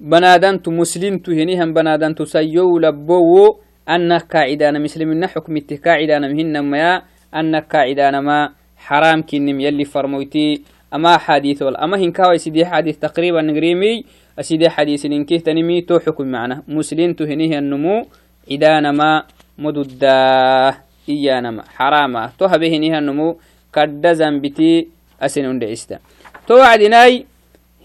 بنادنت 0.00 0.68
مسلمت 0.68 1.30
هنيهم 1.30 1.74
بنادنت 1.74 2.22
سيو 2.22 2.78
لبو 2.78 3.56
أنك 3.88 4.22
قاعدانا 4.32 4.78
مسلمين 4.78 5.26
حكم 5.26 5.58
قاعدانا 5.84 6.28
مهن 6.28 6.58
ما 6.58 7.02
أنك 7.34 7.64
قاعدانا 7.72 8.20
ما 8.20 8.52
حرام 8.76 9.22
كنم 9.22 9.60
يلي 9.60 9.84
فرمويتي 9.84 10.62
أما 10.94 11.18
حديث 11.18 11.62
ولا 11.62 11.84
أما 11.84 11.96
هنكاوي 11.96 12.38
سيدي 12.38 12.66
حديث 12.66 12.98
تقريبا 12.98 13.42
نقريمي 13.42 14.04
أسيدي 14.38 14.68
حديث 14.70 15.06
ننكيه 15.06 15.38
تنمي 15.38 15.80
تو 15.80 15.98
حكم 15.98 16.26
معنا. 16.26 16.62
مسلم 16.68 17.12
تهنيه 17.12 17.58
النمو 17.58 18.06
عدانا 18.50 18.92
ما 18.92 19.24
مددا 19.58 20.74
إيانا 21.08 21.50
ما 21.50 21.62
حراما. 21.76 22.32
تو 22.38 22.44
هبه 22.44 22.76
النمو 22.76 23.36
كد 23.72 24.12
زنبتي 24.12 24.88
أسن 25.22 25.44
أندعستا 25.44 25.98
تو 26.46 26.54
وعدناي 26.54 27.26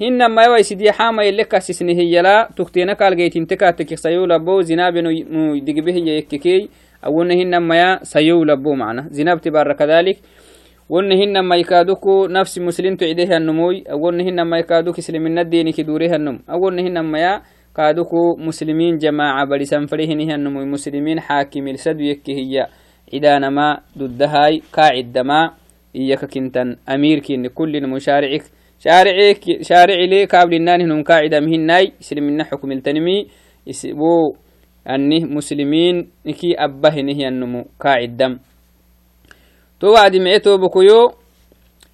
هن 0.01 0.25
ما 0.25 0.43
يوي 0.43 0.63
سيدي 0.63 0.91
حاما 0.91 1.23
يلك 1.23 1.55
أسسني 1.55 1.93
هي 1.99 2.21
لا 2.21 2.49
تكتينا 2.55 2.93
قال 2.93 3.15
جيتين 3.15 3.47
تكا 3.47 3.71
تكي 3.71 3.95
سيو 3.95 4.25
لبو 4.25 4.61
زناب 4.61 4.93
دقبه 5.67 5.95
يككي 5.95 6.69
أو 7.05 7.21
هن 7.21 7.57
ما 7.57 7.99
سيو 8.03 8.43
لبو 8.43 8.73
معنا 8.73 9.07
زناب 9.11 9.41
تبارك 9.41 9.75
كذلك 9.75 10.17
ون 10.89 11.11
هن 11.11 11.39
ما 11.39 11.55
يكادوكو 11.55 12.27
نفس 12.27 12.59
مسلم 12.59 12.95
تعيدها 12.95 13.37
النموي 13.37 13.83
أو 13.91 14.09
هن 14.09 14.41
ما 14.41 14.57
يكادوك 14.57 14.99
سلمنا 14.99 15.41
الدين 15.41 15.71
كدورها 15.71 16.15
النم 16.15 16.39
أو 16.49 16.69
هن 16.69 16.99
ما 16.99 17.41
كادوكو 17.75 18.35
مسلمين 18.37 18.97
جماعة 18.97 19.45
بلسان 19.45 19.85
فريهن 19.85 20.31
النموي 20.31 20.65
مسلمين 20.65 21.19
حاكم 21.19 21.67
السد 21.67 22.01
يكي 22.01 22.33
هي 22.33 22.67
إذا 23.13 23.39
نما 23.39 23.79
ضدهاي 23.97 24.61
قاعد 24.73 25.11
دما 25.11 25.51
إياك 25.95 26.25
كنتن 26.25 26.75
أمير 26.89 27.19
كين 27.19 27.47
كل 27.47 27.87
مشارعك 27.87 28.43
شارعك 28.79 29.61
شارع 29.61 29.99
لي 30.07 30.25
كابل 30.25 30.53
النان 30.53 30.81
هنم 30.81 31.03
قاعدة 31.03 31.39
مهناي 31.39 31.99
سلمنا 31.99 32.43
حكم 32.43 32.71
التنمي. 32.71 33.27
يسبو 33.67 34.35
أنه 34.87 35.25
مسلمين. 35.25 36.07
نكي 36.25 36.55
أبه 36.55 36.95
نهي 37.01 37.27
النمو 37.27 37.65
قاعد 37.79 38.17
دم. 38.17 38.39
تو 39.79 39.87
وعد 39.93 40.15
معتو 40.15 40.57
بكيو 40.57 41.11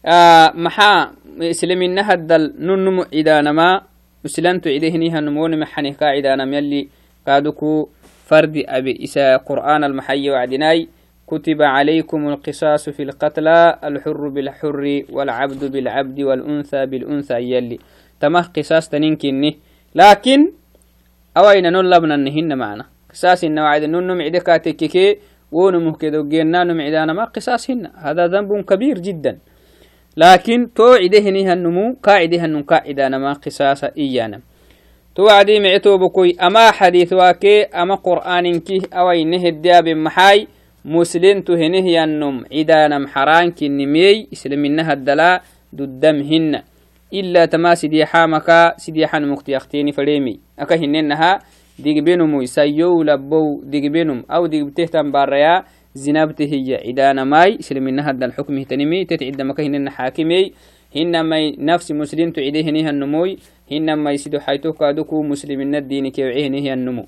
آه 0.06 0.52
محا 0.54 1.12
سلمنا 1.52 2.14
هدل 2.14 2.54
ننمو 2.60 3.10
إذا 3.14 3.42
نما. 3.42 3.82
مسلمت 4.26 4.68
إليه 4.68 4.94
نهي 4.98 5.20
النمو 5.20 5.48
نمحني 5.48 5.92
قاعدة 5.92 6.36
نم 6.36 6.54
يلي 6.54 6.88
قادكو 7.28 7.90
فرد 8.30 8.64
أبي. 8.68 9.04
إسا 9.04 9.38
قرآن 9.38 9.84
المحي 9.84 10.30
وعدناي 10.30 10.88
كتب 11.28 11.62
عليكم 11.62 12.28
القصاص 12.28 12.90
في 12.90 13.04
القتلى 13.04 13.80
الحر 13.84 14.28
بالحر 14.30 15.04
والعبد 15.10 15.72
بالعبد 15.72 16.22
والأنثى 16.22 16.86
بالأنثى 16.86 17.34
يلي. 17.34 17.80
تمه 18.20 18.42
قصاص 18.56 18.90
تنينكني 18.90 19.58
لكن 19.96 20.52
أوين 21.38 21.64
نلبنا 21.74 22.16
النهن 22.16 22.58
معنا؟ 22.58 22.86
قصاص 23.12 23.44
إن 23.44 23.60
وعد 23.60 23.84
نن 23.84 24.18
معدك 24.18 24.46
تككي 24.66 25.18
ونمه 25.52 25.96
كده 25.96 26.22
جينا 26.22 26.64
نمعدانا 26.64 27.14
ما 27.14 27.26
قصاص 27.26 27.70
هن 27.70 27.92
هذا 27.96 28.28
ذنب 28.28 28.62
كبير 28.62 29.00
جدا. 29.00 29.38
لكن 30.18 30.74
تو 30.74 30.94
عدهنها 30.94 31.54
النمو 31.54 31.96
قاعدها 32.04 32.46
النم 32.46 32.62
قاعدة 32.62 33.08
نما 33.08 33.34
قصاص 33.34 33.84
إيانا. 33.84 34.40
تو 35.16 35.28
عدي 35.28 35.60
معتو 35.60 35.98
بكوي 35.98 36.40
أما 36.40 36.72
حديث 36.72 37.14
واكي 37.14 37.64
أما 37.64 37.96
قرآن 37.96 38.60
كي 38.60 38.82
أو 38.94 39.12
إنه 39.12 39.44
الدياب 39.48 39.88
مسلم 40.86 41.42
تهنه 41.42 41.90
ينم 41.90 42.46
عدا 42.54 42.88
نم 42.88 43.08
حران 43.08 43.52
كنمي 43.52 44.28
إسلامنها 44.34 44.94
الدلاء 44.94 45.42
ددمهن 45.74 46.62
إلا 47.14 47.46
تما 47.46 47.76
سيدي 47.76 48.06
حامكا 48.06 48.78
سيدي 48.78 49.08
حان 49.08 49.28
مختيختيني 49.30 49.92
فريمي. 49.92 50.40
أكا 50.60 50.76
هننها 50.76 51.40
ديجبينم 51.80 52.42
يسيو 52.42 53.04
لبو 53.04 53.62
ديجبينم 53.66 54.24
أو 54.32 54.46
ديجبتهتم 54.46 55.12
باريا 55.12 55.64
زنابته 55.94 56.46
هي. 56.46 56.76
عدانا 56.88 57.24
ماي 57.24 57.58
سلمنا 57.60 58.10
هذا 58.10 58.26
الحكم 58.26 58.64
تنمي. 58.64 59.06
تتعد 59.06 59.42
مكهن 59.42 59.90
حاكمي. 59.90 60.52
هنما 60.96 61.52
نفس 61.60 61.92
مسلم 61.92 62.32
تعيده 62.32 62.72
نها 62.72 62.90
النموي 62.90 63.38
هنما 63.72 64.12
يسدو 64.12 64.40
حيث 64.40 64.68
كادوكو 64.68 65.24
مسلمين 65.24 65.76
الدين 65.76 66.08
كيوعيه 66.12 66.48
نها 66.48 66.74
النمو 66.74 67.06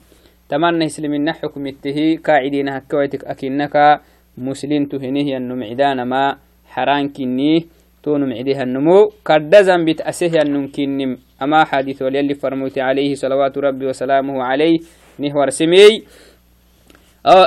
تمنى 0.50 0.86
يسلمنا 0.86 1.34
حكم 1.34 1.68
التهي 1.68 2.18
كاعدين 2.18 2.70
هكويتك 2.70 3.26
أكنك 3.26 4.00
مسلم 4.38 4.86
تهنيه 4.86 5.38
النم 5.38 5.64
عدانا 5.64 6.04
ما 6.04 6.38
حران 6.66 7.10
كنيه 7.10 7.62
تون 8.04 8.30
معديها 8.30 8.64
النمو. 8.64 9.12
كردزن 9.28 9.86
بتأسيه 9.86 10.42
النمكنم 10.42 11.18
أما 11.44 11.64
حديث 11.64 12.02
وليلي 12.02 12.34
فرموت 12.34 12.78
عليه 12.80 13.16
صلوات 13.16 13.58
ربي 13.58 13.86
وسلامه 13.86 14.44
عليه 14.44 14.78
نهور 15.20 15.50
سمي 15.50 16.04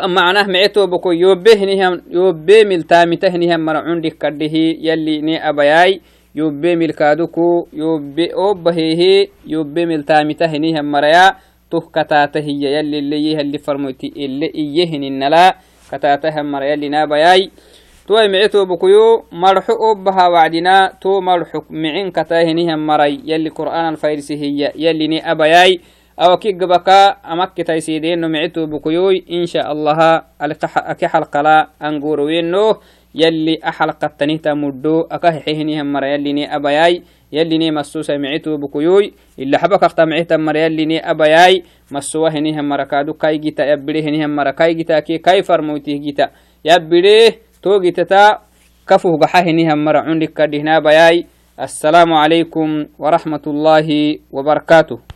معناه 0.05 0.47
معتو 0.47 0.87
بكو 0.87 1.11
يوبه 1.13 1.65
نهم 1.65 2.03
يوبه 2.11 2.65
ملتامته 2.65 3.37
نهم 3.37 3.61
مرعون 3.65 4.01
دي 4.01 4.11
كده 4.11 4.53
يلي 4.87 5.21
ني 5.21 5.49
أبياي. 5.49 6.01
يوبه 6.35 6.75
ملكادوكو 6.75 7.69
يوبه 7.73 8.29
أوبهيه 8.35 9.27
يوبه 9.47 9.85
ملتامته 9.85 10.53
نهم 10.59 10.91
مريا. 10.93 11.35
تو 11.71 11.81
كتاته 11.81 12.47
يلي 12.47 12.99
اللي 12.99 13.41
اللي 13.41 13.59
فرموتي 13.59 14.13
اللي 14.17 14.53
إيهن 14.55 15.05
النلا 15.05 15.57
كتاته 15.93 16.43
مريا 16.43 16.75
اللي 16.75 16.89
نابياي 16.89 17.51
توي 18.09 18.29
معتو 18.29 18.65
بكيو 18.65 19.25
مرحو 19.33 19.73
أوبها 19.73 20.29
وعدنا 20.29 20.93
تو 21.01 21.21
مرحو 21.21 21.61
معين 21.71 22.11
كتاه 22.11 22.53
نهم 22.53 22.87
مري 22.87 23.21
يلي 23.25 23.49
قرآن 23.49 23.89
الفارسي 23.89 24.35
هي 24.35 24.73
يلي 24.77 25.07
ني 25.07 25.31
أبياي 25.31 25.81
أو 26.21 26.37
كي 26.37 26.53
قبكا 26.53 27.09
أمك 27.33 27.63
تيسيدين 27.63 28.21
نمعتو 28.21 28.67
بكيوي 28.67 29.25
إن 29.31 29.47
شاء 29.47 29.73
الله 29.73 30.23
أكي 30.77 31.09
حلقة 31.09 31.41
لا 31.43 31.69
أنقوروينو 31.83 32.77
يلي 37.33 37.57
أحلقة 37.57 37.57
تنيتا 37.57 37.57
مدو 37.57 37.57
أكاه 37.57 37.57
حيهني 37.57 37.57
هم 37.57 37.57
مرا 37.57 37.59
يلي 37.59 37.59
ني 37.59 37.59
أباياي 37.59 37.59
يلي 37.59 37.59
ني 37.59 37.71
مسوسة 37.71 38.17
معتو 38.17 38.57
بكيوي 38.57 39.13
إلا 39.39 39.59
حبك 39.59 39.85
أختا 39.85 40.05
معتا 40.05 40.37
مرا 40.37 40.59
يلي 40.59 40.85
ني 40.85 41.11
أباياي 41.11 41.63
مسوه 41.93 42.31
هني 42.31 42.61
هم 42.61 42.69
مرا 42.69 42.85
كادو 42.85 43.13
كاي 43.13 43.39
جيتا 43.39 43.65
يبري 43.65 44.03
هني 44.03 44.25
هم 44.25 44.37
مرا 44.37 44.51
كاي 44.51 44.75
جيتا 44.75 45.01
كي 45.01 45.19
كاي 45.19 45.43
فرموتي 45.43 45.99
جيتا. 45.99 46.31
يبري 46.65 47.29
تو 47.63 47.81
جيتا 47.81 48.39
كفو 48.89 49.17
بحا 49.17 49.41
هني 49.41 49.73
هم 49.73 49.85
مرا 49.85 50.01
عندك 50.01 50.33
كدهنا 50.33 50.79
بياي. 50.79 51.27
السلام 51.61 52.13
عليكم 52.13 52.87
ورحمة 52.99 53.43
الله 53.47 54.19
وبركاته. 54.33 55.10